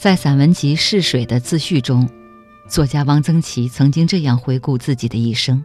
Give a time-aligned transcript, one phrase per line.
[0.00, 2.08] 在散文集《逝水》的自序中，
[2.66, 5.62] 作家汪曾祺曾经这样回顾自己的一生：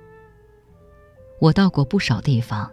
[1.39, 2.69] 我到过不少地方，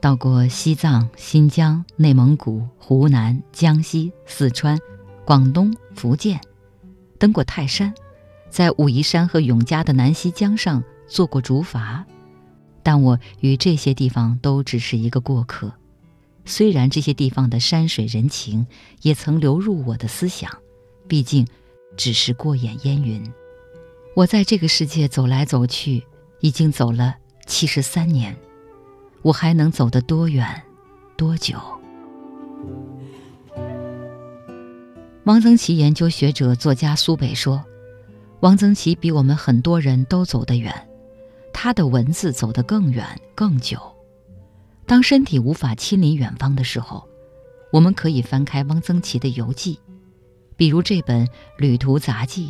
[0.00, 4.78] 到过西藏、新疆、内蒙古、湖南、江西、四川、
[5.26, 6.40] 广东、福建，
[7.18, 7.92] 登过泰山，
[8.48, 12.02] 在武夷山和永嘉的南溪江上做过竹筏，
[12.82, 15.70] 但我与这些地方都只是一个过客。
[16.44, 18.66] 虽然这些地方的山水人情
[19.02, 20.50] 也曾流入我的思想，
[21.08, 21.46] 毕竟
[21.96, 23.22] 只是过眼烟云。
[24.14, 26.04] 我在这个世界走来走去，
[26.40, 28.36] 已经走了七十三年，
[29.22, 30.62] 我还能走得多远，
[31.16, 31.58] 多久？
[35.24, 37.64] 汪曾祺研究学者、作家苏北说
[38.40, 40.88] ：“汪曾祺比我们很多人都走得远，
[41.52, 43.80] 他的文字走得更远、更久。”
[44.86, 47.08] 当身体无法亲临远方的时候，
[47.72, 49.78] 我们可以翻开汪曾祺的游记，
[50.56, 52.48] 比如这本《旅途杂记》，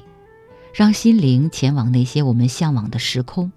[0.74, 3.52] 让心灵前往那些我们向往的时空，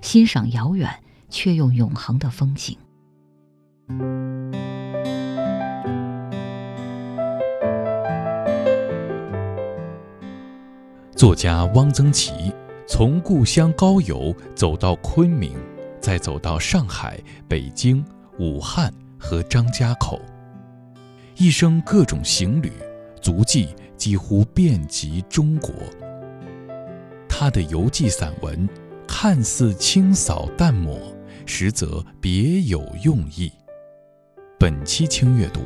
[0.00, 0.88] 欣赏遥远
[1.28, 2.76] 却又永恒的风景。
[11.14, 12.32] 作家汪曾祺
[12.88, 15.54] 从故乡高邮走到昆明，
[16.00, 18.04] 再走到上海、北京。
[18.38, 20.20] 武汉和张家口，
[21.36, 22.72] 一生各种行旅，
[23.20, 25.70] 足迹几乎遍及中国。
[27.28, 28.68] 他的游记散文
[29.06, 30.98] 看似清扫淡抹，
[31.46, 33.52] 实则别有用意。
[34.58, 35.60] 本期轻阅读，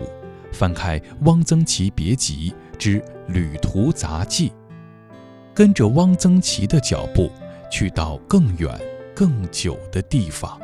[0.53, 4.51] 翻开《汪曾祺别集之旅途杂记》，
[5.55, 7.31] 跟着汪曾祺的脚步，
[7.71, 8.79] 去到更远、
[9.15, 10.61] 更久的地方。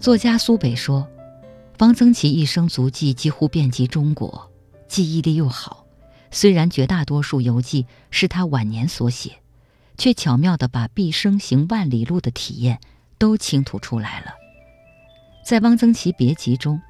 [0.00, 1.06] 作家苏北说
[1.80, 4.50] ：“汪曾祺一生足迹几乎遍及中国，
[4.88, 5.84] 记忆力又好。
[6.30, 9.32] 虽然绝大多数游记是他晚年所写，
[9.98, 12.80] 却巧妙地把毕生行万里路的体验
[13.18, 14.32] 都倾吐出来了。
[15.44, 16.80] 在《汪曾祺别集》中，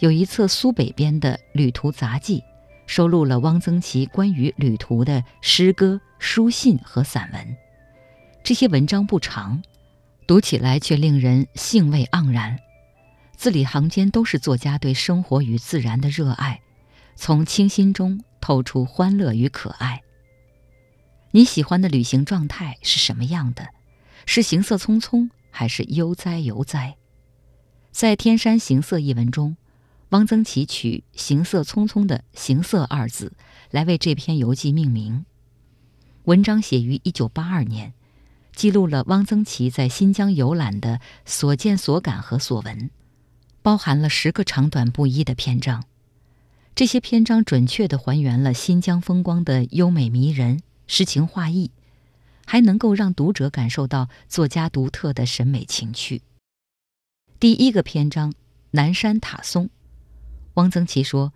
[0.00, 2.40] 有一册苏北编的《旅途杂记》，
[2.84, 7.56] 收录了汪曾祺关于旅途的诗歌、书信和散文。
[8.44, 9.62] 这些文章不长。”
[10.30, 12.56] 读起来却令人兴味盎然，
[13.34, 16.60] 字里行间都是作家对生活与自然的热爱，
[17.16, 20.02] 从清新中透出欢乐与可爱。
[21.32, 23.70] 你喜欢的旅行状态是什么样的？
[24.24, 26.94] 是行色匆匆，还是悠哉悠哉？
[27.90, 29.56] 在《天山行色》一文中，
[30.10, 33.32] 汪曾祺取“行色匆匆”的“行色”二字
[33.72, 35.24] 来为这篇游记命名。
[36.26, 37.94] 文章写于一九八二年。
[38.54, 42.90] 记录了汪曾祺在新疆游览的所见所感和所闻，
[43.62, 45.84] 包含了十个长短不一的篇章。
[46.74, 51.70] 这些篇章准确地还原了新疆风光的优美迷人、诗情画意，
[52.46, 56.22] 还能够让读者感受到作家独特的审美情趣。
[57.38, 58.32] 第一个篇章
[58.72, 59.66] 《南山塔松》，
[60.54, 61.32] 汪曾祺说：“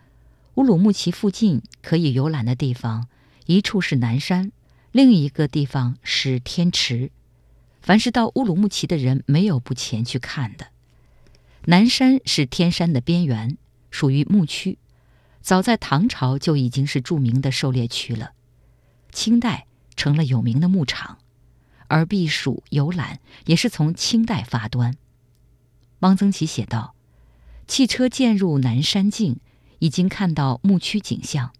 [0.56, 3.08] 乌鲁木齐附近可以游览的地方，
[3.46, 4.52] 一处是南山。”
[4.94, 7.10] 另一个地方是天池，
[7.82, 10.68] 凡是到乌鲁木齐的人，没有不前去看的。
[11.64, 13.58] 南山是天山的边缘，
[13.90, 14.78] 属于牧区，
[15.40, 18.34] 早在唐朝就已经是著名的狩猎区了。
[19.10, 19.66] 清代
[19.96, 21.18] 成了有名的牧场，
[21.88, 24.96] 而避暑游览也是从清代发端。
[25.98, 26.94] 汪曾祺写道
[27.66, 29.40] ：“汽车渐入南山境，
[29.80, 31.50] 已经看到牧区景象，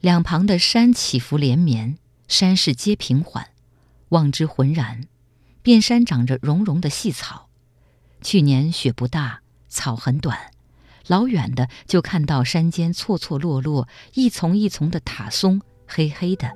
[0.00, 1.98] 两旁的山起伏连绵。”
[2.36, 3.50] 山势皆平缓，
[4.08, 5.02] 望之浑然。
[5.62, 7.48] 遍山长着绒绒的细草。
[8.22, 10.50] 去年雪不大，草很短，
[11.06, 16.50] 老远的就看到山间错错落落一丛一丛的塔松，黑黑的。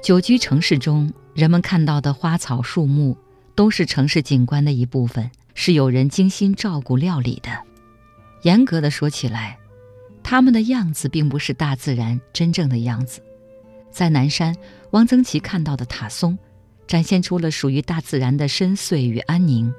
[0.00, 3.16] 久居城市中，人们看到的花草树木，
[3.56, 7.66] 都是城市景观的一部分，是有人精心照顾料理的。
[8.42, 9.58] 严格的说起来，
[10.22, 13.20] 他们的样子并不是大自然真正的样子。
[13.90, 14.54] 在南山，
[14.90, 16.38] 汪曾祺看到的塔松，
[16.86, 19.72] 展现出了属于大自然的深邃与安宁。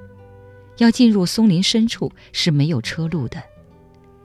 [0.78, 3.42] 要进入松林深处是没有车路的。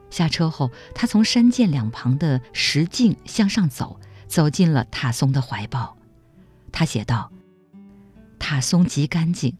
[0.09, 5.97] 下车后，他从山涧两旁的石径向上走，走进了塔松的怀抱。
[6.71, 7.31] 他写道
[8.39, 9.57] ：“塔松极干净，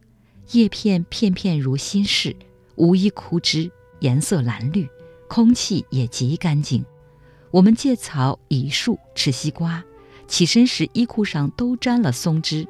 [0.52, 2.36] 叶片片片如新式，
[2.76, 4.88] 无一枯枝。”颜色蓝绿，
[5.28, 6.86] 空气也极干净，
[7.52, 9.84] 我们借草倚树吃西瓜，
[10.28, 12.68] 起身时衣裤上都沾了松枝。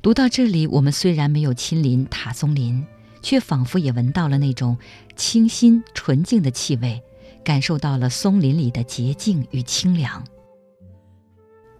[0.00, 2.84] 读到这里，我们虽然没有亲临塔松林，
[3.22, 4.76] 却仿佛也闻到了那种
[5.14, 7.00] 清新纯净的气味，
[7.44, 10.24] 感受到了松林里的洁净与清凉。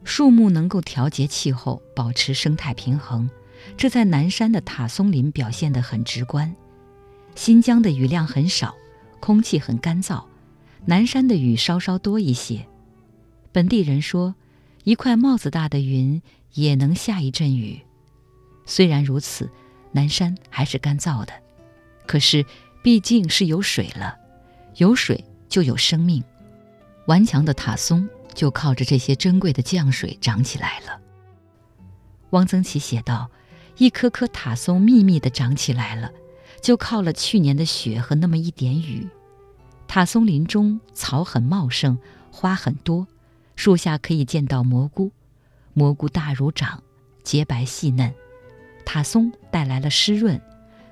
[0.05, 3.29] 树木能够调节气候，保持生态平衡，
[3.77, 6.55] 这在南山的塔松林表现得很直观。
[7.35, 8.75] 新疆的雨量很少，
[9.21, 10.25] 空气很干燥，
[10.85, 12.67] 南山的雨稍稍多一些。
[13.53, 14.35] 本地人说，
[14.85, 16.21] 一块帽子大的云
[16.55, 17.81] 也能下一阵雨。
[18.65, 19.51] 虽然如此，
[19.93, 21.33] 南山还是干燥的。
[22.07, 22.45] 可是，
[22.83, 24.17] 毕竟是有水了，
[24.77, 26.23] 有水就有生命。
[27.07, 31.01] 顽强的塔松就靠着这些珍贵的降水长起来了。
[32.31, 33.31] 汪曾祺写道
[33.77, 36.11] ：“一棵棵塔松密密地长起来了，
[36.63, 39.09] 就靠了去年的雪和那么一点雨。
[39.89, 41.99] 塔松林中草很茂盛，
[42.31, 43.07] 花很多，
[43.57, 45.11] 树下可以见到蘑菇，
[45.75, 46.83] 蘑菇大如掌，
[47.23, 48.15] 洁白细嫩。”
[48.87, 50.41] 塔松带来了湿润，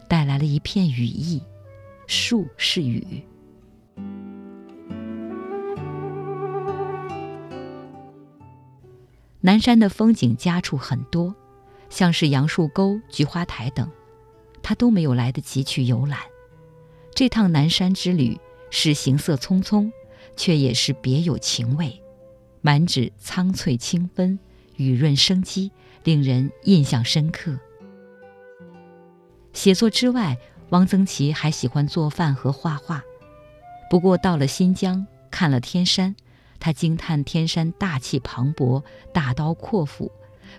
[0.06, 1.40] 带来了一片羽翼。
[2.06, 3.24] 树是雨。
[9.40, 11.34] 南山的风景佳处很多，
[11.88, 13.88] 像是杨树沟、菊花台等，
[14.62, 16.18] 他都没有来得及去游览。
[17.14, 18.38] 这趟南山之旅
[18.70, 19.90] 是行色匆匆，
[20.36, 22.00] 却也是别有情味，
[22.60, 24.38] 满纸苍翠清芬，
[24.76, 25.70] 雨润生机，
[26.04, 27.58] 令人印象深刻。
[29.52, 30.38] 写作之外，
[30.70, 33.02] 汪曾祺还喜欢做饭和画画。
[33.90, 36.14] 不过到了新疆，看了天山，
[36.60, 38.82] 他惊叹天山大气磅礴、
[39.12, 40.12] 大刀阔斧，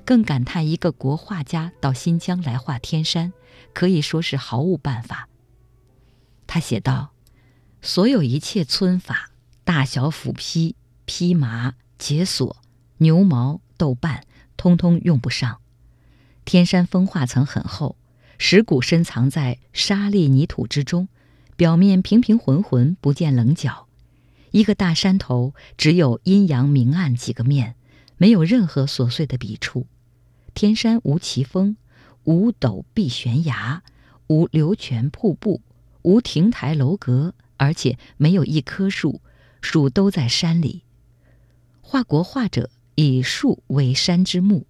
[0.06, 3.34] 更感叹一个国画家到新疆来画天山，
[3.74, 5.28] 可以说是毫无办法。
[6.48, 7.12] 他写道
[7.82, 9.32] ：“所有一切皴法，
[9.64, 12.58] 大小斧劈、披麻、解锁、
[12.98, 14.24] 牛毛、豆瓣，
[14.58, 15.60] 通通用不上。
[16.46, 17.96] 天山风化层很厚。”
[18.44, 21.08] 石骨深藏在沙砾泥土之中，
[21.56, 23.86] 表面平平浑浑，不见棱角。
[24.50, 27.76] 一个大山头只有阴阳明暗几个面，
[28.21, 29.88] 没有任何琐碎的笔触。
[30.53, 31.75] 天山无奇峰，
[32.25, 33.81] 无陡壁悬崖，
[34.27, 35.63] 无流泉瀑布，
[36.03, 39.21] 无亭台楼阁，而且没有一棵树，
[39.59, 40.83] 树都在山里。
[41.81, 44.68] 画国画者以树为山之目，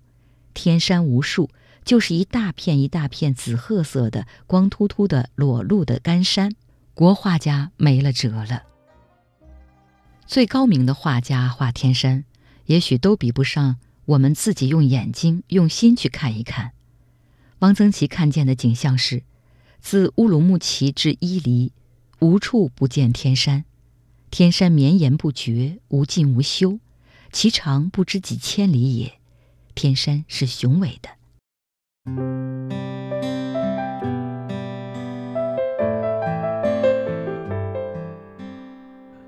[0.54, 1.50] 天山无树。
[1.84, 6.56] 就是一大片一大片紫褐色的、光秃秃的、裸露的干山，
[6.94, 8.64] 国画家没了辙了。
[10.26, 12.24] 最高明的画家画天山，
[12.72, 16.72] 也许都比不上我们自己用眼睛、用心去看一看。
[17.60, 19.24] 汪曾祺看见的景象是：
[19.82, 21.74] 自乌鲁木齐至伊犁，
[22.20, 23.66] 无处不见天山，
[24.30, 26.80] 天山绵延不绝，无尽无休，
[27.34, 29.16] 其长不知几千里也。
[29.76, 31.10] 天山是雄伟的。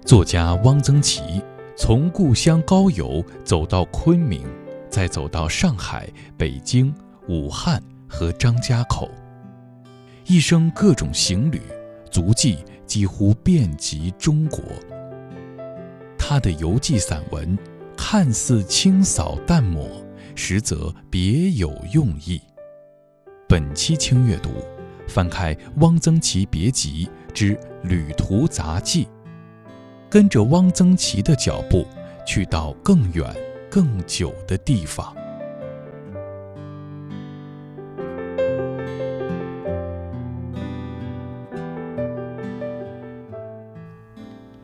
[0.06, 1.43] 作家汪曾祺
[1.86, 4.42] 从故乡高邮走到昆明，
[4.90, 6.96] 再走到上海、北京、
[7.28, 9.12] 武汉和张家口，
[10.26, 11.62] 一生各种行旅，
[12.10, 14.64] 足迹几乎遍及中国。
[16.18, 17.60] 他的游记散文
[17.98, 19.86] 看似清扫淡抹，
[20.36, 22.42] 实则别有用意。
[23.46, 24.52] 本期轻阅读，
[25.06, 29.04] 翻开《汪曾祺别集之旅途杂记》，
[30.14, 31.88] 跟着汪曾祺的脚步，
[32.24, 33.36] 去到更远、
[33.68, 35.12] 更久的地方。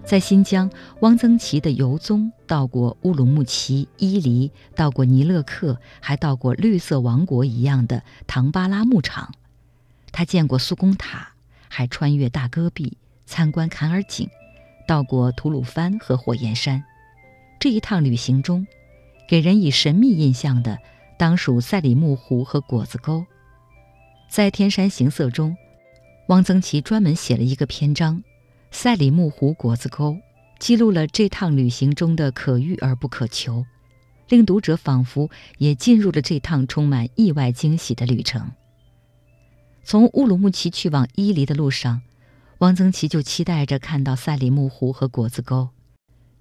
[0.06, 9.34] 在新疆，汪曾祺的游踪到过乌鲁木齐、伊犁，到过尼勒克，还到过绿色王国一样的唐巴拉牧场。
[10.12, 11.30] 他见过苏公塔，
[11.68, 14.30] 还穿越大戈壁，参观坎儿井，
[14.90, 16.84] 到过吐鲁番和火焰山。
[17.60, 18.66] 这一趟旅行中，
[19.28, 20.80] 给人以神秘印象的，
[21.16, 23.24] 当属赛里木湖和果子沟。
[24.28, 25.56] 在天山行色中，
[26.30, 28.24] 汪曾祺专门写了一个篇章。
[28.72, 30.18] 赛里木湖果子沟
[30.58, 33.64] 记录了这趟旅行中的可遇而不可求，
[34.28, 35.30] 令读者仿佛
[35.60, 38.52] 也进入了这趟充满意外惊喜的旅程。
[39.84, 42.02] 从乌鲁木齐去往伊犁的路上，
[42.60, 45.70] 汪曾祺就期待着看到赛里木湖和果子沟，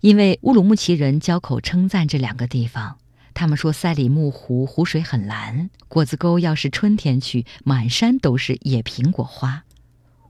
[0.00, 2.98] 因为乌鲁木齐人交口称赞这两个地方。
[3.34, 9.62] 他们说赛里木湖湖水很蓝，果子沟要是春天去，满山都是野苹果花。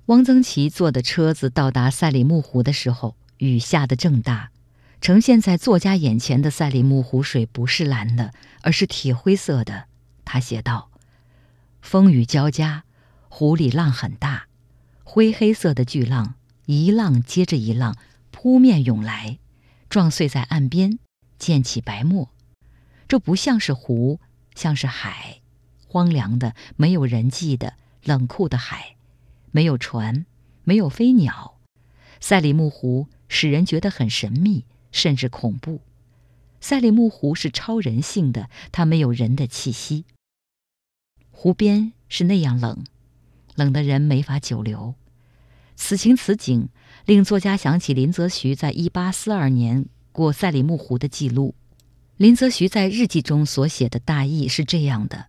[0.07, 4.51] 汪曾祺坐的车子到达赛里木湖的时候，雨下得正大，
[5.01, 9.87] 呈现在作家眼前的赛里木湖水不是蓝的，而是铁灰色的。
[10.27, 10.91] 他写道
[11.81, 12.85] ：“风雨交加，
[13.31, 14.48] 湖里浪很大，
[15.11, 16.35] 灰黑色的巨浪
[16.67, 17.97] 一浪接着一浪
[18.31, 19.39] 扑面涌来，
[19.89, 20.99] 撞碎在岸边，
[21.39, 22.29] 溅起白沫。
[23.09, 24.21] 这不像是湖，
[24.55, 25.41] 像是海，
[25.87, 27.73] 荒凉的、没有人迹的、
[28.05, 28.97] 冷酷的海，
[29.51, 30.27] 没有船，
[30.65, 31.59] 没有飞鸟。
[32.21, 35.81] 赛里木湖使人觉得很神秘，甚至恐怖。
[36.61, 40.05] 赛里木湖是超人性的，它没有人的气息。”
[41.33, 42.85] 湖边是那样冷，
[43.59, 44.95] 冷的人没法久留。
[45.75, 46.69] 此情此景，
[47.05, 51.55] 令作家想起林则徐在一八四二年过赛里木湖的记录。
[52.17, 55.27] 林则徐在日记中所写的大意是这样的：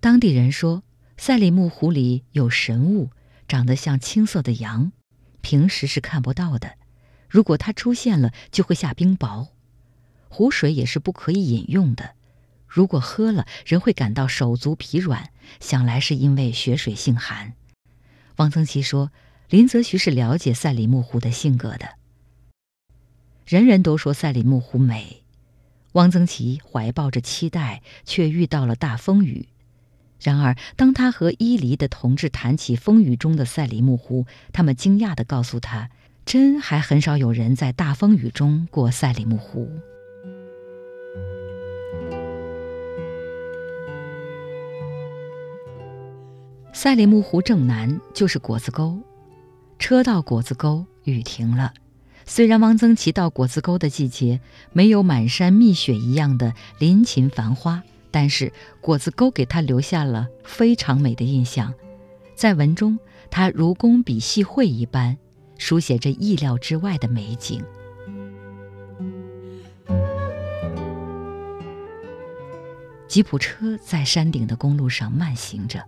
[0.00, 0.82] 当地人说，
[1.16, 3.10] 赛里木湖里有神物，
[3.46, 4.92] 长得像青色的羊，
[5.40, 6.76] 平时是看不到的。
[7.28, 9.48] 如果它出现了，就会下冰雹。
[10.28, 12.14] 湖水也是不可以饮用的。
[12.70, 17.54] 如果喝了，人会感到手足疲软，想来是因为血水性寒。
[18.36, 19.10] 汪曾祺说，
[19.48, 21.96] 林则徐是了解赛里木湖的性格的。
[23.44, 25.24] 人人都说赛里木湖美，
[25.92, 29.48] 汪曾祺怀抱着期待，却遇到了大风雨。
[30.22, 35.90] 然而，当他和伊犁的同志谈起风雨中的赛里木湖，他们惊讶地告诉他，
[36.24, 39.68] 真还很少有人在大风雨中过赛里木湖。
[46.82, 48.98] 赛里木湖正南就是果子沟，
[49.78, 51.74] 车到果子沟，雨停了。
[52.24, 54.40] 虽然汪曾祺到果子沟的季节
[54.72, 61.74] 没有满山蜜雪一样的林禽繁花，但是果子沟给他留下了非常美的印象。
[62.34, 62.98] 在文中，
[63.30, 65.18] 他如工笔细绘一般，
[65.58, 67.62] 书写着意料之外的美景。
[73.06, 75.84] 吉普车在山顶的公路上慢行着。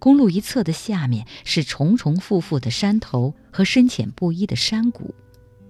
[0.00, 5.14] 公路一侧的下面是重重复复的山头和深浅不一的山谷，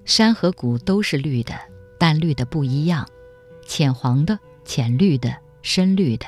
[0.04, 1.52] 山和谷都是绿的，
[1.98, 3.06] 但绿的不一样，
[3.66, 6.26] 浅黄的、浅绿的、深绿的，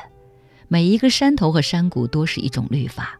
[0.66, 3.18] 每一个山头和山谷多是一种绿法。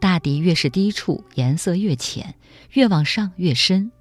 [0.00, 2.34] 大抵越是低处，颜色越浅；
[2.72, 3.92] 越往上越深。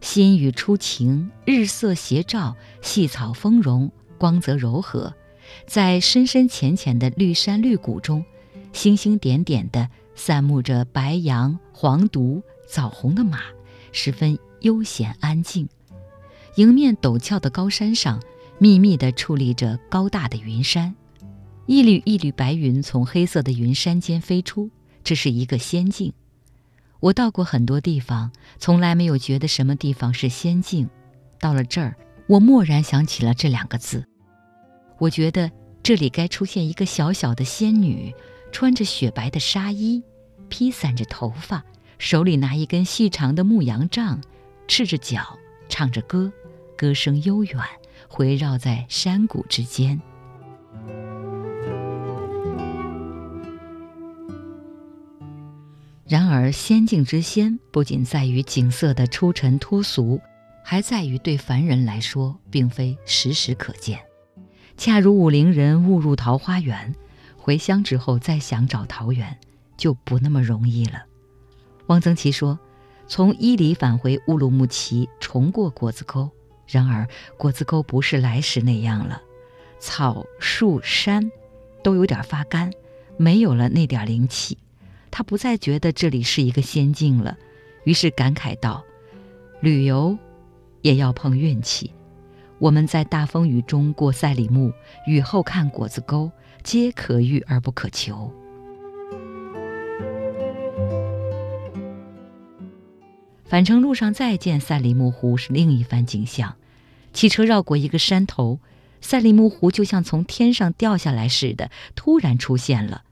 [0.00, 5.12] 新雨初晴，日色斜照，细草丰荣，光泽柔和，
[5.66, 8.24] 在深深浅浅的绿山绿谷中。
[8.76, 13.40] 星星点点的散牧着白羊、黄犊、枣红的马，
[13.90, 15.66] 十分悠闲安静。
[16.56, 18.22] 迎面陡峭的高山上，
[18.58, 20.94] 密密地矗立着高大的云山，
[21.64, 24.68] 一缕一缕白云从黑色的云山间飞出，
[25.02, 26.12] 这是一个仙境。
[27.00, 30.86] 我到过很多地方，从来没有觉得什么地方是仙境。
[31.40, 34.04] 到了这儿，我蓦然想起了这两个字。
[34.98, 35.50] 我觉得
[35.82, 38.14] 这里该出现一个小小的仙女。
[38.56, 40.02] 穿着雪白的纱衣，
[40.48, 41.62] 披散着头发，
[41.98, 44.18] 手里拿一根细长的牧羊杖，
[44.66, 46.32] 赤着脚唱着歌，
[46.74, 47.60] 歌声悠远，
[48.08, 50.00] 回绕在山谷之间。
[56.08, 60.18] 然而，仙境之仙不仅在于景色的出尘脱俗，
[60.64, 64.00] 还在于对凡人来说，并非时时可见。
[64.78, 66.94] 恰如武陵人误入桃花源。
[67.46, 69.38] 回乡之后再想找桃源，
[69.76, 71.04] 就不那么容易了。
[71.86, 72.58] 汪曾祺说
[73.06, 76.28] ：“从伊犁返回乌鲁木齐，重过果子沟。
[76.66, 77.06] 然而
[77.38, 79.22] 果子沟不是来时那样了，
[79.78, 81.30] 草树山
[81.84, 82.68] 都有点发干，
[83.16, 84.58] 没有了那点灵气。
[85.12, 87.38] 他不再觉得这里是一个仙境了，
[87.84, 88.82] 于是感慨道
[89.62, 90.18] ：‘旅游
[90.82, 91.92] 也要碰运气。
[92.58, 94.72] 我们在大风雨中过赛里木，
[95.06, 96.28] 雨后看果子沟。’”
[96.66, 98.34] 皆可遇而不可求。
[103.44, 106.56] 返程路上再见赛里木湖是另一番景象，
[107.12, 108.58] 汽车绕过一个山头，
[109.00, 113.04] 赛里木湖就像从天上掉下来似的，突然出现了。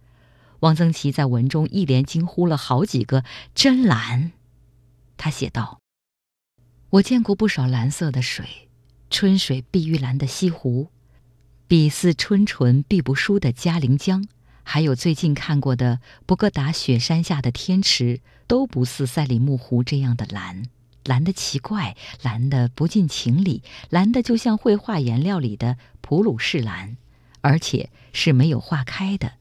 [0.61, 3.23] 汪曾祺在文中一连惊呼了好几个
[3.55, 4.33] “真蓝”，
[5.17, 5.79] 他写道
[6.91, 8.69] ：“我见过不少蓝色的水，
[9.11, 10.89] 春水碧玉蓝的西湖。”
[11.67, 14.27] 比似春纯碧不输的嘉陵江，
[14.63, 20.65] 还有最近看过的博格达雪山下的天池，都不似赛里木湖这样的蓝，
[21.05, 26.99] 蓝的奇怪，蓝的不近情理，蓝的就像绘画颜料里的普鲁士蓝，
[27.41, 29.33] 而且是没有化开的。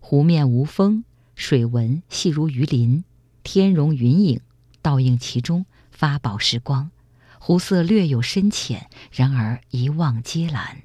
[0.00, 1.04] 湖面无风，
[1.36, 3.04] 水纹细如鱼鳞，
[3.44, 4.40] 天容云影
[4.82, 6.90] 倒映其中，发宝时光，
[7.38, 10.82] 湖色略有深浅，然而一望皆蓝。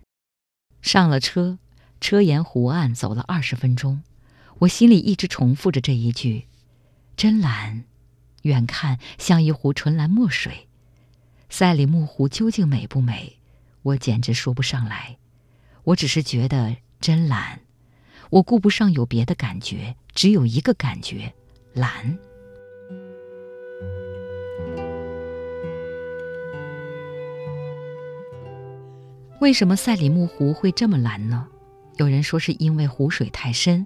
[0.82, 1.58] 上了车，
[2.00, 4.02] 车沿湖岸走了二十分钟，
[4.60, 6.48] 我心里一直重复着这一句
[7.18, 7.84] ：“真蓝，
[8.44, 10.68] 远看像一湖纯蓝墨水。”
[11.50, 13.38] 赛里木湖究竟美不美？
[13.82, 15.18] 我简直说不上来。
[15.86, 17.62] 我只是觉得真蓝，
[18.30, 21.34] 我顾不上有别的感觉，只有一个感觉：
[21.74, 22.18] 蓝。
[29.40, 31.48] 为什么赛里木湖会这么蓝呢？
[31.98, 33.86] 有人说是因为湖水太深。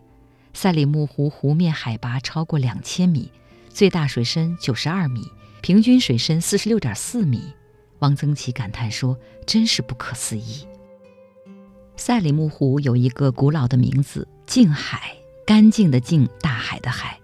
[0.53, 3.29] 赛里木湖湖面海拔超过两千米，
[3.67, 5.22] 最大水深九十二米，
[5.62, 7.53] 平均水深四十六点四米。
[8.00, 10.65] 汪曾祺感叹说：“真是不可思议。”
[11.98, 17.20] 赛里木湖有一个古老的名字——静海，干净的静，大海的海。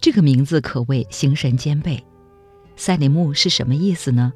[0.00, 2.02] 这个名字可谓形神兼备。
[2.74, 4.32] 赛里木是什么意思呢？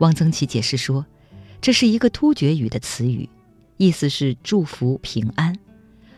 [0.00, 1.06] 汪曾祺解释说。
[1.62, 3.28] 这是一个突厥语的词语，
[3.76, 5.56] 意思是祝福平安。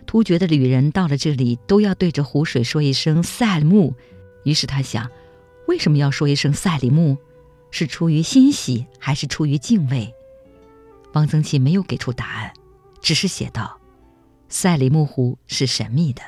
[0.06, 3.94] 突厥的旅人到了这里，都要对着湖水说一声“赛里木”。
[4.44, 5.06] 于是他想，
[5.68, 7.18] 为什么要说一声“赛里木”？
[7.70, 10.14] 是出于欣喜，还是出于敬畏？
[11.12, 12.52] 汪曾祺没有给出答案，
[13.02, 13.78] 只是写道
[14.48, 16.22] ：“赛里木湖是神秘的。”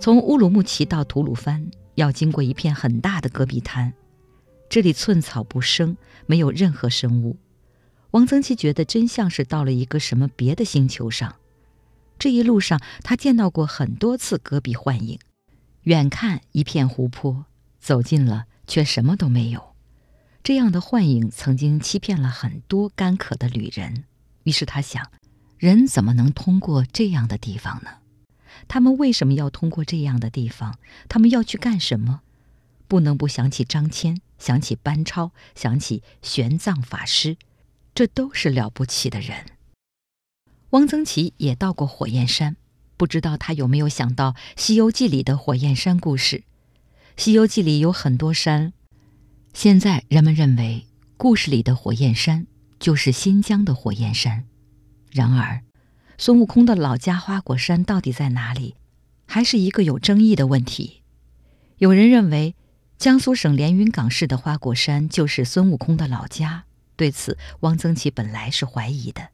[0.00, 3.92] 从乌鲁木齐到吐鲁番要经过一片很大的戈壁滩，
[4.68, 7.36] 这里寸草不生，没有任何生物。
[8.12, 11.34] 王曾祺觉得真像是到了一个什么别的星球上。
[12.18, 15.18] 这一路上，他见到过很多次戈壁幻影，
[15.82, 17.44] 远看一片湖泊，
[17.80, 19.74] 走近了却什么都没有。
[20.44, 24.04] 这样的幻影曾经欺骗了很多干渴的旅人。
[24.44, 25.10] 于是他想，
[25.58, 27.90] 人怎么能通过这样的地方呢？
[28.66, 30.78] 他们为什么要通过这样的地方？
[31.08, 32.22] 他们要去干什么？
[32.88, 37.36] 不能不想起张骞，想起班超，想起玄奘法师，
[37.94, 39.44] 这都是了不起的人。
[40.70, 42.56] 汪曾祺也到过火焰山，
[42.96, 46.38] 不知道他有没有想到《西游记》里的火焰山故事。
[47.16, 48.72] 《西游记》里有很多山，
[49.52, 52.46] 现在人们认为故事里的火焰山
[52.78, 54.44] 就是新疆的火焰山。
[55.10, 55.62] 然而，
[56.20, 58.74] 孙悟空的老家花果山到底在哪里，
[59.24, 61.02] 还是一个有争议的问题。
[61.76, 62.56] 有人认为，
[62.98, 66.64] 江苏省连云港市的花果山就是孙悟空的老家。
[66.96, 69.28] 对此，汪曾祺本来是怀疑的。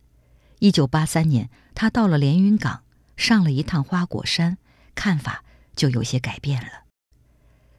[0.58, 2.82] 一九八三年，他到了连云港，
[3.16, 4.58] 上了一趟花果山，
[4.94, 5.42] 看法
[5.74, 6.84] 就有些改变了。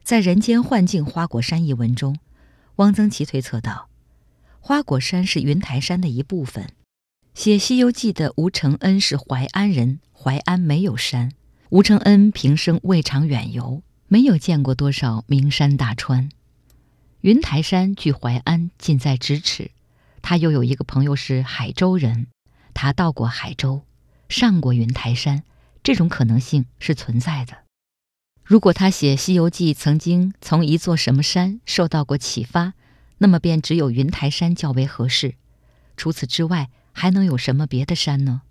[0.03, 2.17] 在《人间幻境花果山》一文中，
[2.77, 3.87] 汪曾祺推测道
[4.59, 6.71] ：“花果山是云台山的一部分。”
[7.35, 11.33] 写《西游记》的吴承恩是淮安人，淮安没有山。
[11.69, 16.29] 吴承恩平生未尝远游，没有见过多少名山大川。
[17.19, 19.71] 云台山距淮安近在咫尺，
[20.21, 22.27] 他又有一个朋友是海州人，
[22.73, 23.83] 他到过海州，
[24.29, 25.43] 上过云台山，
[25.83, 27.57] 这种可能性是存在的。
[28.45, 32.75] 如果他写《西游记》曾经从一座什么山受到过启发，
[33.17, 35.35] 那么便只有云台山较为合适。
[35.97, 38.41] 除此之外，还能有什么别的山呢？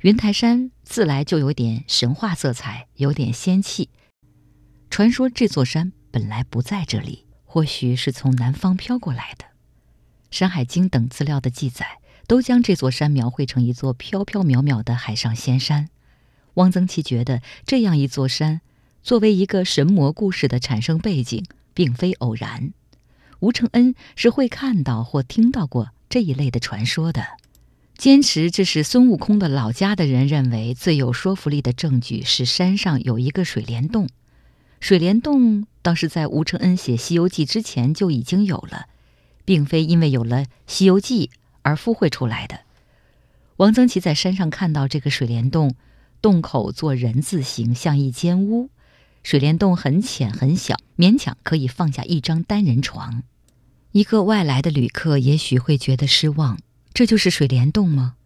[0.00, 3.90] 云台山自来就有点神话色彩，有点仙气。
[4.88, 9.44] 传说这座山本来不在这里，或许是从南方飘过来的。
[10.30, 15.90] 《山海经》等资料的记载都将这座山描绘成一座飘飘渺渺的海上仙山。
[16.54, 18.62] 汪曾祺觉得，这样一座山
[19.02, 22.72] 作为一个神魔故事的产生背景，并非偶然。
[23.40, 27.26] 吴承恩是会看到或听到过这一类的传说的。
[27.98, 34.08] 坚持这是孙悟空的老家的人认为最有说服力的证据是山上有一个水帘洞，
[34.78, 38.86] 水帘洞倒是在吴承恩写《西游记》之前就已经有了，
[39.44, 41.26] 并非因为有了《西游记》
[41.62, 42.60] 而附会出来的。
[43.56, 45.74] 王曾祺在山上看到这个水帘洞，
[46.22, 48.70] 洞口做人字形，像一间屋，
[49.24, 53.24] 水帘洞很浅很小，勉强可以放下一张单人床。
[53.90, 56.60] 一个外来的旅客也许会觉得失望。
[56.92, 58.16] 这就是水帘洞吗？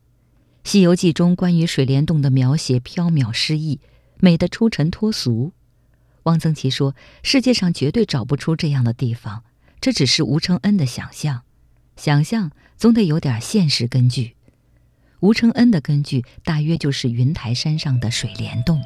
[0.71, 3.81] 《西游记》中关于水帘洞的描写飘渺诗意，
[4.19, 5.53] 美得出尘脱俗。
[6.23, 6.95] 汪曾祺说
[7.25, 9.43] ：“世界上绝对找不出这样的地方，
[9.81, 11.43] 这只是吴承恩的想象。
[11.97, 14.37] 想象总得有点现实根据。
[15.21, 18.83] 吴承恩的根据大约就是云台山上的水帘洞。”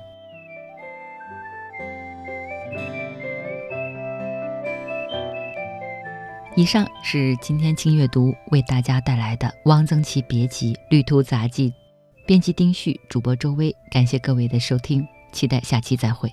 [6.58, 11.68] 以上是今天轻阅读为大家带来的《汪曾祺别集·旅途杂记》
[12.26, 16.32] 编辑丁旭，主播周薇，感谢各位的收听，期待下期再会。